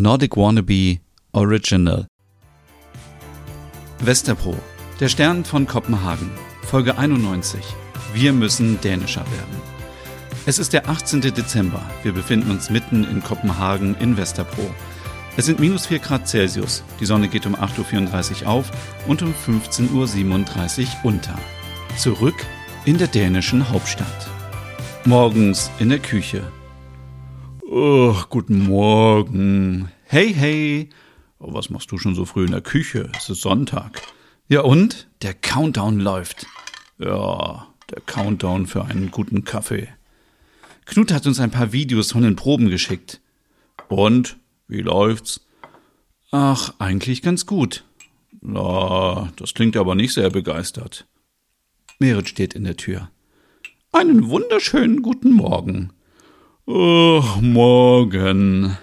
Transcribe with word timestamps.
Nordic 0.00 0.36
Wannabe 0.36 0.98
Original. 1.32 2.06
Westerpro, 3.98 4.54
der 5.00 5.08
Stern 5.08 5.44
von 5.44 5.66
Kopenhagen, 5.66 6.30
Folge 6.62 6.96
91. 6.96 7.60
Wir 8.14 8.32
müssen 8.32 8.80
dänischer 8.80 9.22
werden. 9.22 9.60
Es 10.46 10.60
ist 10.60 10.72
der 10.72 10.88
18. 10.88 11.20
Dezember. 11.20 11.82
Wir 12.04 12.12
befinden 12.12 12.52
uns 12.52 12.70
mitten 12.70 13.04
in 13.04 13.22
Kopenhagen 13.22 13.96
in 13.96 14.16
Westerpro. 14.16 14.70
Es 15.36 15.46
sind 15.46 15.58
minus 15.58 15.86
4 15.86 15.98
Grad 15.98 16.28
Celsius. 16.28 16.84
Die 17.00 17.06
Sonne 17.06 17.28
geht 17.28 17.44
um 17.44 17.56
8.34 17.56 18.42
Uhr 18.42 18.48
auf 18.48 18.70
und 19.08 19.22
um 19.22 19.34
15.37 19.46 20.80
Uhr 20.80 20.86
unter. 21.02 21.34
Zurück 21.96 22.46
in 22.84 22.98
der 22.98 23.08
dänischen 23.08 23.68
Hauptstadt. 23.68 24.30
Morgens 25.04 25.70
in 25.80 25.88
der 25.88 25.98
Küche. 25.98 26.44
Oh, 27.70 28.14
guten 28.30 28.64
Morgen. 28.64 29.92
Hey, 30.04 30.32
hey. 30.32 30.88
Oh, 31.38 31.52
was 31.52 31.68
machst 31.68 31.92
du 31.92 31.98
schon 31.98 32.14
so 32.14 32.24
früh 32.24 32.46
in 32.46 32.50
der 32.52 32.62
Küche? 32.62 33.12
Es 33.14 33.28
ist 33.28 33.42
Sonntag. 33.42 34.00
Ja 34.48 34.62
und? 34.62 35.06
Der 35.20 35.34
Countdown 35.34 36.00
läuft. 36.00 36.46
Ja, 36.96 37.66
der 37.90 38.00
Countdown 38.06 38.66
für 38.66 38.86
einen 38.86 39.10
guten 39.10 39.44
Kaffee. 39.44 39.88
Knut 40.86 41.12
hat 41.12 41.26
uns 41.26 41.40
ein 41.40 41.50
paar 41.50 41.72
Videos 41.72 42.12
von 42.12 42.22
den 42.22 42.36
Proben 42.36 42.70
geschickt. 42.70 43.20
Und? 43.88 44.38
Wie 44.66 44.80
läuft's? 44.80 45.46
Ach, 46.30 46.72
eigentlich 46.78 47.20
ganz 47.20 47.44
gut. 47.44 47.84
Na, 48.40 49.30
das 49.36 49.52
klingt 49.52 49.76
aber 49.76 49.94
nicht 49.94 50.14
sehr 50.14 50.30
begeistert. 50.30 51.06
Merit 51.98 52.30
steht 52.30 52.54
in 52.54 52.64
der 52.64 52.78
Tür. 52.78 53.10
Einen 53.92 54.30
wunderschönen 54.30 55.02
guten 55.02 55.32
Morgen. 55.32 55.92
Oh, 56.70 57.24
morgen. 57.40 58.76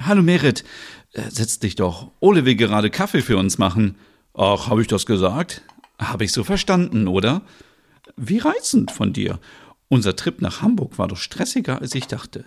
Hallo 0.00 0.22
Merit, 0.22 0.64
äh, 1.12 1.28
setz 1.28 1.58
dich 1.58 1.74
doch. 1.74 2.10
Ole 2.18 2.46
will 2.46 2.54
gerade 2.54 2.88
Kaffee 2.88 3.20
für 3.20 3.36
uns 3.36 3.58
machen. 3.58 3.96
Ach, 4.32 4.68
habe 4.68 4.80
ich 4.80 4.86
das 4.86 5.04
gesagt? 5.04 5.60
Habe 5.98 6.24
ich 6.24 6.32
so 6.32 6.44
verstanden, 6.44 7.06
oder? 7.06 7.42
Wie 8.16 8.38
reizend 8.38 8.90
von 8.90 9.12
dir. 9.12 9.38
Unser 9.88 10.16
Trip 10.16 10.40
nach 10.40 10.62
Hamburg 10.62 10.98
war 10.98 11.08
doch 11.08 11.18
stressiger, 11.18 11.78
als 11.82 11.94
ich 11.94 12.06
dachte. 12.06 12.46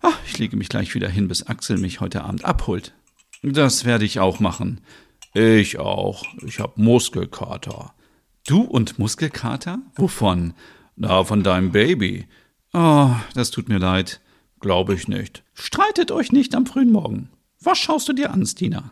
Ach, 0.00 0.16
ich 0.24 0.38
lege 0.38 0.56
mich 0.56 0.68
gleich 0.68 0.94
wieder 0.94 1.08
hin, 1.08 1.26
bis 1.26 1.48
Axel 1.48 1.78
mich 1.78 2.00
heute 2.00 2.22
Abend 2.22 2.44
abholt. 2.44 2.94
Das 3.42 3.84
werde 3.84 4.04
ich 4.04 4.20
auch 4.20 4.38
machen. 4.38 4.80
Ich 5.34 5.80
auch. 5.80 6.22
Ich 6.46 6.60
hab 6.60 6.78
Muskelkater. 6.78 7.94
Du 8.46 8.60
und 8.60 8.96
Muskelkater? 8.96 9.80
Wovon? 9.96 10.54
Na, 10.94 11.24
von 11.24 11.42
deinem 11.42 11.72
Baby. 11.72 12.28
Oh, 12.72 13.10
das 13.34 13.50
tut 13.50 13.68
mir 13.68 13.78
leid. 13.78 14.20
Glaube 14.60 14.94
ich 14.94 15.08
nicht. 15.08 15.42
Streitet 15.54 16.10
euch 16.10 16.32
nicht 16.32 16.54
am 16.54 16.66
frühen 16.66 16.92
Morgen. 16.92 17.30
Was 17.60 17.78
schaust 17.78 18.08
du 18.08 18.12
dir 18.12 18.30
an, 18.30 18.44
Stina? 18.46 18.90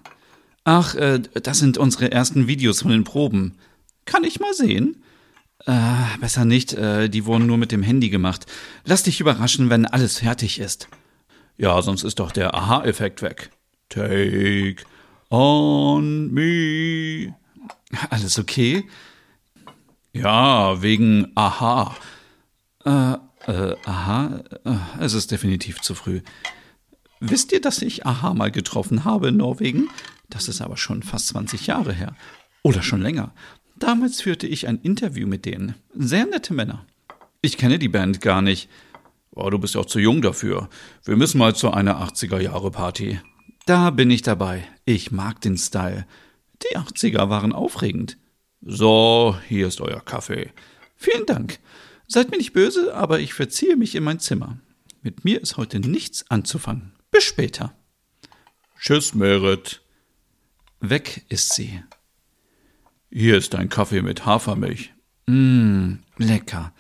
Ach, 0.65 0.95
äh, 0.95 1.21
das 1.43 1.59
sind 1.59 1.79
unsere 1.79 2.11
ersten 2.11 2.47
Videos 2.47 2.83
von 2.83 2.91
den 2.91 3.05
Proben. 3.05 3.57
Kann 4.05 4.25
ich 4.25 4.41
mal 4.41 4.53
sehen? 4.55 5.03
Äh, 5.67 6.19
besser 6.21 6.45
nicht, 6.45 6.73
äh, 6.73 7.09
die 7.09 7.27
wurden 7.27 7.47
nur 7.47 7.59
mit 7.59 7.73
dem 7.73 7.83
Handy 7.83 8.09
gemacht. 8.11 8.47
Lass 8.85 9.03
dich 9.03 9.21
überraschen, 9.21 9.71
wenn 9.71 9.87
alles 9.87 10.19
fertig 10.19 10.59
ist. 10.59 10.89
Ja, 11.57 11.83
sonst 11.83 12.05
ist 12.05 12.19
doch 12.21 12.33
der 12.33 12.55
Aha-Effekt 12.55 13.23
weg. 13.23 13.51
Take 13.89 14.77
on 15.31 16.33
me. 16.33 17.35
Alles 18.11 18.39
okay? 18.39 18.85
Ja, 20.13 20.81
wegen 20.83 21.33
Aha. 21.35 21.97
Äh, 22.85 23.17
äh, 23.47 23.75
aha, 23.85 24.43
äh, 24.65 24.77
es 25.01 25.15
ist 25.15 25.31
definitiv 25.31 25.81
zu 25.81 25.95
früh. 25.95 26.21
Wisst 27.21 27.53
ihr, 27.53 27.61
dass 27.61 27.83
ich 27.83 28.07
Aha 28.07 28.35
mal 28.35 28.51
getroffen 28.51 29.05
habe 29.05 29.29
in 29.29 29.37
Norwegen? 29.37 29.89
Das 30.31 30.49
ist 30.49 30.61
aber 30.61 30.77
schon 30.77 31.03
fast 31.03 31.29
20 31.29 31.67
Jahre 31.67 31.93
her. 31.93 32.15
Oder 32.63 32.83
schon 32.83 33.01
länger. 33.01 33.33
Damals 33.77 34.21
führte 34.21 34.47
ich 34.47 34.69
ein 34.69 34.81
Interview 34.81 35.27
mit 35.27 35.45
denen. 35.45 35.75
Sehr 35.95 36.27
nette 36.27 36.53
Männer. 36.53 36.85
Ich 37.41 37.57
kenne 37.57 37.79
die 37.79 37.89
Band 37.89 38.21
gar 38.21 38.43
nicht. 38.43 38.69
Oh, 39.31 39.51
du 39.51 39.59
bist 39.59 39.75
ja 39.75 39.81
auch 39.81 39.87
zu 39.87 40.01
jung 40.01 40.21
dafür. 40.23 40.69
Wir 41.05 41.17
müssen 41.17 41.39
mal 41.39 41.55
zu 41.55 41.71
einer 41.71 42.03
80er-Jahre-Party. 42.03 43.21
Da 43.67 43.91
bin 43.91 44.11
ich 44.11 44.23
dabei. 44.23 44.65
Ich 44.85 45.13
mag 45.13 45.41
den 45.41 45.57
Style. 45.57 46.07
Die 46.63 46.77
80er 46.77 47.29
waren 47.29 47.53
aufregend. 47.53 48.19
So, 48.61 49.37
hier 49.47 49.69
ist 49.69 49.81
euer 49.81 50.01
Kaffee. 50.01 50.51
Vielen 50.97 51.27
Dank. 51.27 51.61
Seid 52.11 52.31
mir 52.31 52.39
nicht 52.39 52.55
böse, 52.55 52.95
aber 52.95 53.21
ich 53.21 53.35
verziehe 53.35 53.77
mich 53.77 53.95
in 53.95 54.03
mein 54.03 54.19
Zimmer. 54.19 54.59
Mit 55.03 55.25
mir 55.27 55.43
ist 55.43 55.59
heute 55.59 55.79
nichts 55.79 56.31
anzufangen. 56.31 56.93
Bis 57.11 57.25
später. 57.25 57.75
Tschüss, 58.81 59.15
Merit. 59.15 59.83
Weg 60.81 61.27
ist 61.29 61.53
sie. 61.53 61.83
Hier 63.11 63.37
ist 63.37 63.53
dein 63.53 63.69
Kaffee 63.69 64.01
mit 64.01 64.25
Hafermilch. 64.25 64.95
Mmm, 65.27 65.99
lecker. 66.17 66.73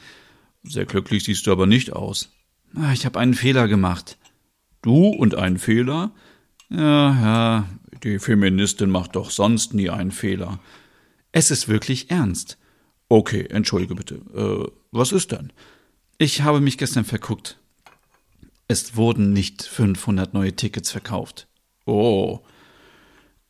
Sehr 0.62 0.87
glücklich 0.87 1.25
siehst 1.25 1.47
du 1.47 1.53
aber 1.53 1.66
nicht 1.66 1.93
aus. 1.93 2.31
Ah, 2.75 2.93
ich 2.93 3.05
habe 3.05 3.19
einen 3.19 3.34
Fehler 3.34 3.69
gemacht. 3.69 4.16
Du 4.81 5.09
und 5.09 5.34
einen 5.34 5.59
Fehler? 5.59 6.12
Ja, 6.71 7.10
ja, 7.21 7.69
die 8.03 8.19
Feministin 8.19 8.91
macht 8.91 9.16
doch 9.16 9.31
sonst 9.31 9.75
nie 9.75 9.91
einen 9.91 10.10
Fehler. 10.10 10.59
Es 11.33 11.50
ist 11.50 11.69
wirklich 11.69 12.10
ernst. 12.10 12.59
Okay, 13.09 13.47
entschuldige 13.49 13.95
bitte. 13.95 14.17
Äh, 14.35 14.71
was 14.91 15.13
ist 15.13 15.33
denn? 15.33 15.53
Ich 16.19 16.43
habe 16.43 16.61
mich 16.61 16.79
gestern 16.79 17.05
verguckt. 17.05 17.59
Es 18.67 18.97
wurden 18.97 19.33
nicht 19.33 19.63
500 19.63 20.35
neue 20.35 20.55
Tickets 20.55 20.91
verkauft. 20.91 21.47
Oh. 21.87 22.41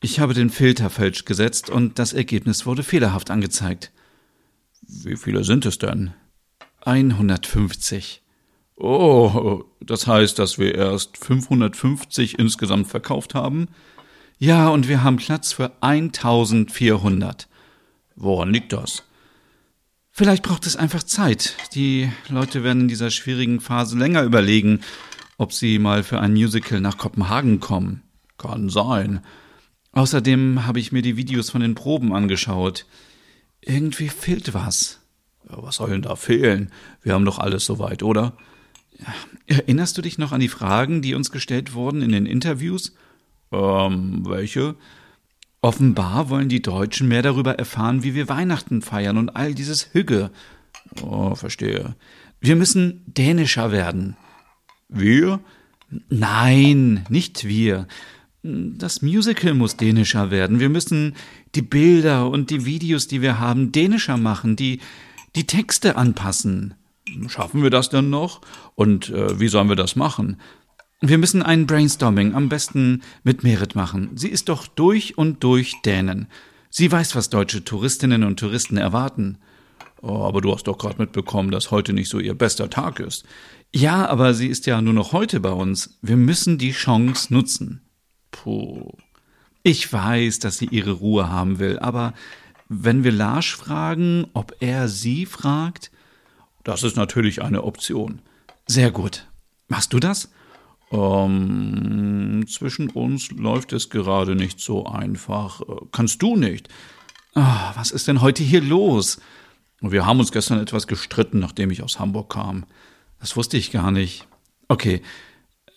Ich 0.01 0.21
habe 0.21 0.33
den 0.33 0.51
Filter 0.51 0.91
falsch 0.91 1.25
gesetzt 1.25 1.71
und 1.71 1.99
das 1.99 2.13
Ergebnis 2.13 2.67
wurde 2.67 2.85
fehlerhaft 2.85 3.31
angezeigt. 3.31 3.91
Wie 4.83 5.17
viele 5.17 5.43
sind 5.43 5.67
es 5.67 5.79
denn? 5.79 6.15
150. 6.85 8.23
Oh, 8.77 9.65
das 9.81 10.07
heißt, 10.07 10.39
dass 10.39 10.59
wir 10.59 10.77
erst 10.77 11.19
550 11.19 12.39
insgesamt 12.39 12.87
verkauft 12.87 13.35
haben? 13.35 13.67
Ja, 14.39 14.69
und 14.69 14.87
wir 14.87 15.03
haben 15.03 15.17
Platz 15.17 15.53
für 15.53 15.73
1400. 15.81 17.49
Woran 18.15 18.53
liegt 18.53 18.73
das? 18.73 19.03
Vielleicht 20.19 20.43
braucht 20.43 20.67
es 20.67 20.75
einfach 20.75 21.05
Zeit. 21.05 21.55
Die 21.77 22.11
Leute 22.29 22.65
werden 22.65 22.81
in 22.81 22.89
dieser 22.89 23.13
schwierigen 23.13 23.61
Phase 23.61 23.97
länger 23.97 24.25
überlegen, 24.25 24.81
ob 25.37 25.53
sie 25.53 25.79
mal 25.79 26.03
für 26.03 26.19
ein 26.19 26.33
Musical 26.33 26.81
nach 26.81 26.99
Kopenhagen 26.99 27.61
kommen. 27.61 28.03
Kann 28.37 28.69
sein. 28.69 29.21
Außerdem 29.93 30.67
habe 30.67 30.81
ich 30.81 30.91
mir 30.91 31.03
die 31.03 31.17
Videos 31.17 31.51
von 31.51 31.61
den 31.61 31.77
Proben 31.77 32.13
angeschaut. 32.13 32.85
Irgendwie 33.61 34.09
fehlt 34.09 34.55
was. 34.55 34.99
Ja, 35.49 35.63
was 35.63 35.77
soll 35.77 35.91
denn 35.91 36.03
da 36.03 36.17
fehlen? 36.17 36.73
Wir 37.01 37.15
haben 37.15 37.25
doch 37.25 37.39
alles 37.39 37.65
soweit, 37.65 38.03
oder? 38.03 38.37
Ja. 38.99 39.15
Erinnerst 39.47 39.97
du 39.99 40.03
dich 40.03 40.19
noch 40.19 40.33
an 40.33 40.41
die 40.41 40.49
Fragen, 40.49 41.01
die 41.01 41.15
uns 41.15 41.31
gestellt 41.31 41.75
wurden 41.75 42.03
in 42.03 42.11
den 42.11 42.27
Interviews? 42.27 42.93
Ähm, 43.53 44.27
welche? 44.27 44.75
Offenbar 45.61 46.31
wollen 46.31 46.49
die 46.49 46.63
Deutschen 46.63 47.09
mehr 47.09 47.23
darüber 47.23 47.59
erfahren, 47.59 48.05
wie 48.05 48.15
wir 48.15 48.29
Weihnachten 48.29 48.81
feiern 48.81 49.19
und 49.19 49.31
all 49.31 49.55
dieses 49.55 49.93
Hügge. 49.93 50.31
Oh, 51.03 51.35
verstehe. 51.35 51.97
Wir 52.41 52.55
müssen 52.55 53.03
dänischer 53.07 53.73
werden. 53.73 54.17
Wir? 54.89 55.41
Nein, 56.09 57.05
nicht 57.09 57.45
wir. 57.45 57.89
Das 58.43 59.03
Musical 59.03 59.55
muss 59.55 59.77
dänischer 59.77 60.31
werden. 60.31 60.61
Wir 60.61 60.69
müssen 60.69 61.17
die 61.55 61.63
Bilder 61.63 62.31
und 62.31 62.51
die 62.51 62.65
Videos, 62.65 63.09
die 63.09 63.21
wir 63.21 63.41
haben, 63.41 63.73
dänischer 63.73 64.17
machen, 64.17 64.55
die, 64.55 64.81
die 65.35 65.47
Texte 65.47 65.97
anpassen. 65.97 66.75
Schaffen 67.27 67.63
wir 67.63 67.71
das 67.71 67.89
denn 67.91 68.11
noch? 68.11 68.43
Und 68.77 69.11
äh, 69.11 69.41
wie 69.41 69.49
sollen 69.49 69.69
wir 69.69 69.77
das 69.77 69.97
machen? 69.97 70.37
Wir 71.01 71.19
müssen 71.19 71.43
ein 71.43 71.67
Brainstorming 71.67 72.35
am 72.35 72.49
besten 72.49 73.03
mit 73.23 73.45
Merit 73.45 73.77
machen. 73.77 74.17
Sie 74.17 74.29
ist 74.29 74.49
doch 74.49 74.67
durch 74.67 75.17
und 75.17 75.45
durch 75.45 75.81
Dänen. 75.85 76.27
Sie 76.71 76.91
weiß, 76.91 77.15
was 77.15 77.31
deutsche 77.31 77.63
Touristinnen 77.63 78.25
und 78.25 78.41
Touristen 78.41 78.77
erwarten. 78.77 79.39
Oh, 80.03 80.25
aber 80.25 80.41
du 80.41 80.53
hast 80.53 80.67
doch 80.67 80.77
gerade 80.77 81.01
mitbekommen, 81.01 81.53
dass 81.53 81.71
heute 81.71 81.93
nicht 81.93 82.09
so 82.09 82.19
ihr 82.19 82.35
bester 82.35 82.69
Tag 82.69 82.99
ist. 82.99 83.25
Ja, 83.73 84.09
aber 84.09 84.35
sie 84.35 84.49
ist 84.49 84.67
ja 84.67 84.83
nur 84.83 84.93
noch 84.93 85.13
heute 85.13 85.39
bei 85.39 85.53
uns. 85.53 85.99
Wir 86.03 86.17
müssen 86.17 86.59
die 86.59 86.73
Chance 86.73 87.33
nutzen. 87.33 87.83
Puh. 88.33 88.93
Ich 89.63 89.93
weiß, 89.93 90.41
dass 90.41 90.59
sie 90.59 90.67
ihre 90.67 90.93
Ruhe 90.93 91.31
haben 91.31 91.59
will, 91.59 91.79
aber 91.79 92.15
wenn 92.69 93.05
wir 93.05 93.13
Lars 93.13 93.47
fragen, 93.47 94.27
ob 94.35 94.55
er 94.61 94.89
sie 94.89 95.27
fragt, 95.27 95.91
das 96.65 96.83
ist 96.83 96.97
natürlich 96.97 97.43
eine 97.43 97.63
Option. 97.63 98.21
Sehr 98.67 98.91
gut. 98.91 99.27
Machst 99.69 99.93
du 99.93 100.01
das? 100.01 100.31
Ähm, 100.91 102.47
zwischen 102.49 102.91
uns 102.91 103.31
läuft 103.31 103.73
es 103.73 103.91
gerade 103.91 104.35
nicht 104.35 104.61
so 104.61 104.87
einfach. 104.87 105.61
Äh, 105.61 105.65
kannst 105.93 106.23
du 106.23 106.37
nicht? 106.37 106.69
Oh, 107.35 107.43
was 107.75 107.91
ist 107.91 108.09
denn 108.09 108.21
heute 108.21 108.43
hier 108.43 108.63
los? 108.63 109.21
Wir 109.81 110.07
haben 110.07 110.19
uns 110.19 110.33
gestern 110.33 110.61
etwas 110.61 110.87
gestritten, 110.87 111.39
nachdem 111.39 111.71
ich 111.71 111.83
aus 111.83 112.01
Hamburg 112.01 112.33
kam. 112.33 112.65
Das 113.21 113.37
wusste 113.37 113.57
ich 113.57 113.71
gar 113.71 113.91
nicht. 113.91 114.27
Okay. 114.69 115.03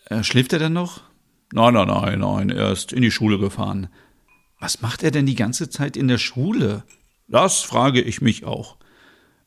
Äh, 0.06 0.24
schläft 0.24 0.52
er 0.52 0.58
denn 0.58 0.72
noch? 0.72 1.02
Nein, 1.52 1.74
nein, 1.74 1.88
nein, 1.88 2.18
nein, 2.18 2.50
er 2.50 2.72
ist 2.72 2.92
in 2.92 3.02
die 3.02 3.10
Schule 3.10 3.38
gefahren. 3.38 3.88
Was 4.58 4.80
macht 4.80 5.02
er 5.02 5.10
denn 5.10 5.26
die 5.26 5.34
ganze 5.34 5.68
Zeit 5.68 5.96
in 5.96 6.08
der 6.08 6.18
Schule? 6.18 6.84
Das 7.28 7.60
frage 7.60 8.00
ich 8.00 8.22
mich 8.22 8.44
auch. 8.44 8.76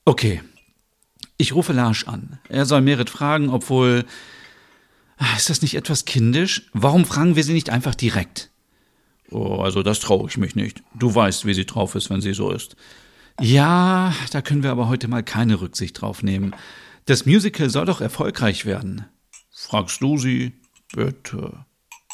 Okay. 0.06 0.42
Ich 1.38 1.54
rufe 1.54 1.74
Larsch 1.74 2.08
an. 2.08 2.40
Er 2.48 2.66
soll 2.66 2.82
Merit 2.82 3.10
fragen, 3.10 3.50
obwohl. 3.50 4.06
Ah, 5.18 5.36
ist 5.38 5.50
das 5.50 5.62
nicht 5.62 5.76
etwas 5.76 6.06
kindisch? 6.06 6.70
Warum 6.74 7.06
fragen 7.06 7.36
wir 7.36 7.44
sie 7.44 7.54
nicht 7.54 7.70
einfach 7.70 7.96
direkt? 7.96 8.52
Oh, 9.32 9.62
also 9.62 9.82
das 9.82 10.00
traue 10.00 10.28
ich 10.30 10.38
mich 10.38 10.56
nicht. 10.56 10.84
Du 10.94 11.14
weißt, 11.14 11.46
wie 11.46 11.54
sie 11.54 11.66
drauf 11.66 11.96
ist, 11.96 12.10
wenn 12.10 12.22
sie 12.22 12.34
so 12.34 12.52
ist. 12.52 12.76
Ja, 13.40 14.14
da 14.32 14.42
können 14.42 14.64
wir 14.64 14.72
aber 14.72 14.88
heute 14.88 15.08
mal 15.08 15.24
keine 15.24 15.62
Rücksicht 15.62 16.02
drauf 16.02 16.24
nehmen. 16.24 16.56
Das 17.06 17.26
Musical 17.26 17.70
soll 17.70 17.86
doch 17.86 18.02
erfolgreich 18.02 18.66
werden. 18.66 19.06
Fragst 19.52 20.02
du 20.02 20.18
sie? 20.18 20.54
Bitte. 20.94 21.66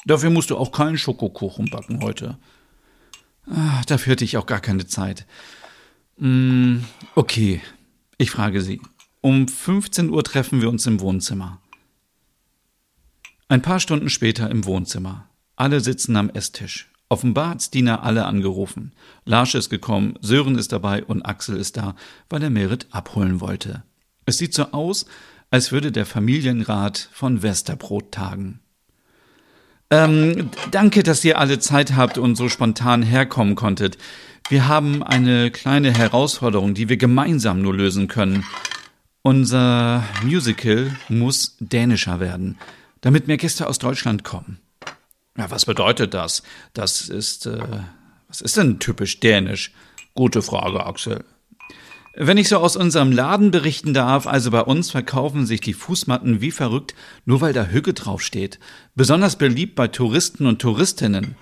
Dafür 0.05 0.29
musst 0.29 0.49
du 0.49 0.57
auch 0.57 0.71
keinen 0.71 0.97
Schokokuchen 0.97 1.69
backen 1.69 2.01
heute. 2.01 2.37
Ah, 3.47 3.81
dafür 3.87 4.11
hätte 4.11 4.25
ich 4.25 4.37
auch 4.37 4.45
gar 4.45 4.61
keine 4.61 4.87
Zeit. 4.87 5.25
Mm, 6.17 6.77
okay, 7.15 7.61
ich 8.17 8.31
frage 8.31 8.61
Sie. 8.61 8.81
Um 9.21 9.47
15 9.47 10.09
Uhr 10.09 10.23
treffen 10.23 10.61
wir 10.61 10.69
uns 10.69 10.85
im 10.87 10.99
Wohnzimmer. 10.99 11.59
Ein 13.51 13.61
paar 13.61 13.81
Stunden 13.81 14.07
später 14.07 14.49
im 14.49 14.63
Wohnzimmer. 14.63 15.27
Alle 15.57 15.81
sitzen 15.81 16.15
am 16.15 16.29
Esstisch. 16.29 16.89
Offenbar 17.09 17.49
hat's 17.49 17.69
Dina 17.69 18.01
alle 18.01 18.23
angerufen. 18.23 18.93
Lars 19.25 19.55
ist 19.55 19.69
gekommen, 19.69 20.13
Sören 20.21 20.57
ist 20.57 20.71
dabei 20.71 21.03
und 21.03 21.23
Axel 21.23 21.57
ist 21.57 21.75
da, 21.75 21.97
weil 22.29 22.41
er 22.43 22.49
Merit 22.49 22.87
abholen 22.91 23.41
wollte. 23.41 23.83
Es 24.25 24.37
sieht 24.37 24.53
so 24.53 24.71
aus, 24.71 25.05
als 25.49 25.73
würde 25.73 25.91
der 25.91 26.05
Familienrat 26.05 27.09
von 27.11 27.43
Westerbrot 27.43 28.13
tagen. 28.13 28.61
Ähm, 29.89 30.49
danke, 30.71 31.03
dass 31.03 31.25
ihr 31.25 31.37
alle 31.37 31.59
Zeit 31.59 31.97
habt 31.97 32.17
und 32.17 32.37
so 32.37 32.47
spontan 32.47 33.03
herkommen 33.03 33.55
konntet. 33.55 33.97
Wir 34.47 34.69
haben 34.69 35.03
eine 35.03 35.51
kleine 35.51 35.91
Herausforderung, 35.91 36.73
die 36.73 36.87
wir 36.87 36.95
gemeinsam 36.95 37.61
nur 37.61 37.75
lösen 37.75 38.07
können. 38.07 38.45
Unser 39.23 40.05
Musical 40.23 40.95
muss 41.09 41.57
dänischer 41.59 42.21
werden, 42.21 42.57
damit 43.01 43.27
mehr 43.27 43.37
Gäste 43.37 43.67
aus 43.67 43.79
Deutschland 43.79 44.23
kommen. 44.23 44.59
Ja, 45.37 45.49
was 45.49 45.65
bedeutet 45.65 46.13
das? 46.13 46.43
Das 46.73 47.09
ist, 47.09 47.45
äh, 47.45 47.59
was 48.27 48.41
ist 48.41 48.57
denn 48.57 48.79
typisch 48.79 49.19
dänisch? 49.19 49.73
Gute 50.13 50.41
Frage, 50.41 50.85
Axel. 50.85 51.23
Wenn 52.13 52.37
ich 52.37 52.49
so 52.49 52.57
aus 52.57 52.75
unserem 52.75 53.13
Laden 53.13 53.51
berichten 53.51 53.93
darf, 53.93 54.27
also 54.27 54.51
bei 54.51 54.61
uns 54.61 54.91
verkaufen 54.91 55.45
sich 55.45 55.61
die 55.61 55.73
Fußmatten 55.73 56.41
wie 56.41 56.51
verrückt, 56.51 56.93
nur 57.25 57.39
weil 57.39 57.53
da 57.53 57.65
Hügge 57.65 57.93
draufsteht. 57.93 58.59
Besonders 58.95 59.37
beliebt 59.37 59.75
bei 59.75 59.87
Touristen 59.87 60.45
und 60.45 60.61
Touristinnen. 60.61 61.35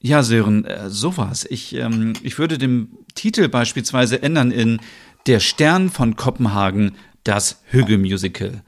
Ja, 0.00 0.22
Sören, 0.22 0.64
äh, 0.64 0.88
sowas. 0.88 1.46
Ich, 1.48 1.74
ähm, 1.74 2.14
ich 2.22 2.38
würde 2.38 2.56
den 2.56 2.88
Titel 3.14 3.48
beispielsweise 3.48 4.22
ändern 4.22 4.50
in 4.50 4.80
Der 5.26 5.40
Stern 5.40 5.90
von 5.90 6.16
Kopenhagen, 6.16 6.96
das 7.24 7.60
Hügge-Musical. 7.66 8.62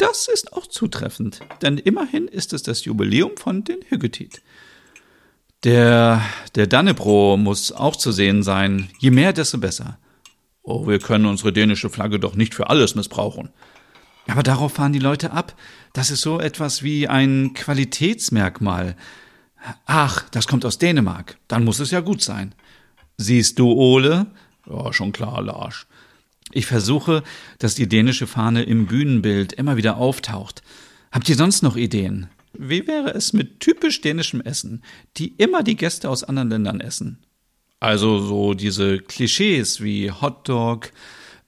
Das 0.00 0.28
ist 0.28 0.54
auch 0.54 0.66
zutreffend, 0.66 1.40
denn 1.60 1.76
immerhin 1.76 2.26
ist 2.26 2.54
es 2.54 2.62
das 2.62 2.86
Jubiläum 2.86 3.32
von 3.36 3.64
den 3.64 3.82
Hüggetit. 3.86 4.40
Der, 5.62 6.22
der 6.54 6.66
Dannebro 6.66 7.36
muss 7.36 7.70
auch 7.70 7.94
zu 7.94 8.10
sehen 8.10 8.42
sein. 8.42 8.88
Je 8.98 9.10
mehr, 9.10 9.34
desto 9.34 9.58
besser. 9.58 9.98
Oh, 10.62 10.88
wir 10.88 11.00
können 11.00 11.26
unsere 11.26 11.52
dänische 11.52 11.90
Flagge 11.90 12.18
doch 12.18 12.34
nicht 12.34 12.54
für 12.54 12.70
alles 12.70 12.94
missbrauchen. 12.94 13.50
Aber 14.26 14.42
darauf 14.42 14.72
fahren 14.72 14.94
die 14.94 14.98
Leute 14.98 15.32
ab. 15.32 15.54
Das 15.92 16.10
ist 16.10 16.22
so 16.22 16.40
etwas 16.40 16.82
wie 16.82 17.06
ein 17.06 17.52
Qualitätsmerkmal. 17.52 18.96
Ach, 19.84 20.26
das 20.30 20.48
kommt 20.48 20.64
aus 20.64 20.78
Dänemark. 20.78 21.36
Dann 21.46 21.62
muss 21.62 21.78
es 21.78 21.90
ja 21.90 22.00
gut 22.00 22.22
sein. 22.22 22.54
Siehst 23.18 23.58
du, 23.58 23.70
Ole? 23.70 24.28
Ja, 24.66 24.94
schon 24.94 25.12
klar, 25.12 25.42
Lars. 25.42 25.86
Ich 26.52 26.66
versuche, 26.66 27.22
dass 27.58 27.74
die 27.74 27.88
dänische 27.88 28.26
Fahne 28.26 28.62
im 28.62 28.86
Bühnenbild 28.86 29.52
immer 29.52 29.76
wieder 29.76 29.96
auftaucht. 29.96 30.62
Habt 31.12 31.28
ihr 31.28 31.36
sonst 31.36 31.62
noch 31.62 31.76
Ideen? 31.76 32.28
Wie 32.52 32.86
wäre 32.86 33.14
es 33.14 33.32
mit 33.32 33.60
typisch 33.60 34.00
dänischem 34.00 34.40
Essen, 34.40 34.82
die 35.16 35.28
immer 35.36 35.62
die 35.62 35.76
Gäste 35.76 36.10
aus 36.10 36.24
anderen 36.24 36.50
Ländern 36.50 36.80
essen? 36.80 37.24
Also 37.78 38.20
so 38.20 38.54
diese 38.54 38.98
Klischees 38.98 39.80
wie 39.82 40.10
Hotdog, 40.10 40.92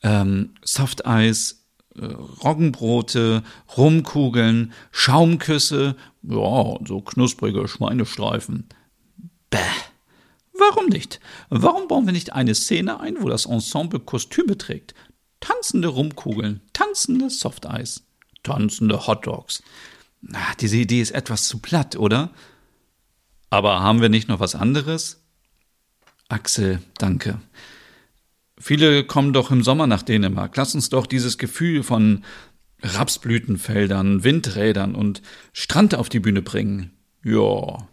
ähm, 0.02 0.54
Softeis, 0.62 1.66
äh, 1.96 2.06
Roggenbrote, 2.06 3.42
Rumkugeln, 3.76 4.72
Schaumküsse, 4.92 5.96
ja, 6.22 6.76
so 6.86 7.00
knusprige 7.02 7.68
Schweinestreifen. 7.68 8.68
Bäh. 9.50 9.58
Warum 10.70 10.86
nicht? 10.86 11.18
Warum 11.48 11.88
bauen 11.88 12.06
wir 12.06 12.12
nicht 12.12 12.32
eine 12.32 12.54
Szene 12.54 13.00
ein, 13.00 13.16
wo 13.20 13.28
das 13.28 13.46
Ensemble 13.46 13.98
Kostüme 13.98 14.56
trägt? 14.56 14.94
Tanzende 15.40 15.88
Rumkugeln, 15.88 16.60
tanzende 16.72 17.30
Softeis, 17.30 18.04
tanzende 18.44 19.08
Hotdogs. 19.08 19.64
Na, 20.20 20.38
diese 20.60 20.76
Idee 20.76 21.00
ist 21.00 21.10
etwas 21.10 21.48
zu 21.48 21.58
platt, 21.58 21.96
oder? 21.96 22.30
Aber 23.50 23.80
haben 23.80 24.00
wir 24.00 24.08
nicht 24.08 24.28
noch 24.28 24.38
was 24.38 24.54
anderes? 24.54 25.24
Axel, 26.28 26.80
danke. 26.96 27.40
Viele 28.56 29.04
kommen 29.04 29.32
doch 29.32 29.50
im 29.50 29.64
Sommer 29.64 29.88
nach 29.88 30.02
Dänemark. 30.02 30.56
Lass 30.56 30.76
uns 30.76 30.90
doch 30.90 31.06
dieses 31.06 31.38
Gefühl 31.38 31.82
von 31.82 32.24
Rapsblütenfeldern, 32.82 34.22
Windrädern 34.22 34.94
und 34.94 35.22
Strand 35.52 35.96
auf 35.96 36.08
die 36.08 36.20
Bühne 36.20 36.40
bringen. 36.40 36.92
Ja. 37.24 37.88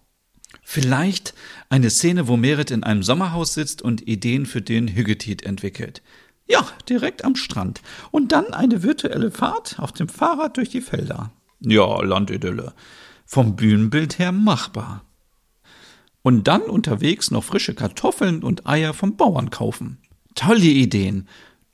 Vielleicht 0.72 1.34
eine 1.70 1.90
Szene, 1.90 2.28
wo 2.28 2.38
Merit 2.38 2.70
in 2.70 2.84
einem 2.84 3.02
Sommerhaus 3.02 3.56
sitzt 3.56 3.82
und 3.82 4.08
Ideen 4.08 4.46
für 4.46 4.62
den 4.62 4.88
Hüggetit 4.88 5.42
entwickelt. 5.42 6.04
Ja, 6.48 6.64
direkt 6.88 7.26
am 7.26 7.36
Strand. 7.36 7.82
Und 8.12 8.34
dann 8.34 8.54
eine 8.54 8.84
virtuelle 8.84 9.32
Fahrt 9.32 9.80
auf 9.80 9.94
dem 9.94 10.08
Fahrrad 10.08 10.58
durch 10.58 10.70
die 10.70 10.82
Felder. 10.82 11.32
Ja, 11.60 12.04
Landidylle. 12.04 12.74
Vom 13.26 13.56
Bühnenbild 13.56 14.20
her 14.20 14.32
machbar 14.32 15.04
und 16.22 16.48
dann 16.48 16.62
unterwegs 16.62 17.32
noch 17.32 17.46
frische 17.46 17.74
Kartoffeln 17.74 18.44
und 18.44 18.68
Eier 18.68 18.94
vom 18.94 19.18
Bauern 19.18 19.50
kaufen. 19.50 19.98
Tolle 20.36 20.66
Ideen. 20.66 21.28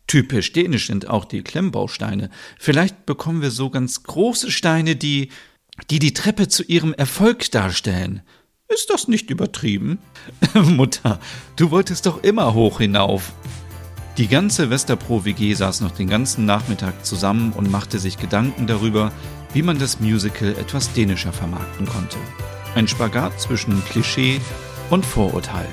Typisch 0.08 0.54
dänisch 0.54 0.88
sind 0.88 1.10
auch 1.10 1.26
die 1.26 1.42
Klemmbausteine. 1.42 2.30
Vielleicht 2.58 3.06
bekommen 3.06 3.42
wir 3.42 3.52
so 3.52 3.70
ganz 3.70 4.04
große 4.04 4.52
Steine, 4.52 4.96
die, 4.96 5.32
die 5.90 6.00
die 6.00 6.14
Treppe 6.14 6.48
zu 6.48 6.64
ihrem 6.64 6.94
Erfolg 6.94 7.52
darstellen. 7.52 8.22
Ist 8.68 8.90
das 8.90 9.08
nicht 9.08 9.30
übertrieben? 9.30 10.00
Mutter, 10.54 11.20
du 11.56 11.70
wolltest 11.70 12.08
doch 12.08 12.24
immer 12.24 12.56
hoch 12.56 12.80
hinauf. 12.80 13.32
Die 14.18 14.28
ganze 14.28 14.72
Westerpro-WG 14.72 15.54
saß 15.54 15.82
noch 15.82 15.92
den 15.92 16.08
ganzen 16.08 16.46
Nachmittag 16.46 17.06
zusammen 17.06 17.54
und 17.54 17.70
machte 17.70 18.00
sich 18.00 18.18
Gedanken 18.18 18.66
darüber, 18.66 19.12
wie 19.54 19.62
man 19.62 19.78
das 19.78 20.00
Musical 20.00 20.50
etwas 20.50 20.92
dänischer 20.94 21.32
vermarkten 21.32 21.86
konnte. 21.86 22.18
Ein 22.74 22.88
Spagat 22.88 23.40
zwischen 23.40 23.86
Klischee 23.86 24.42
und 24.90 25.06
Vorurteil. 25.06 25.68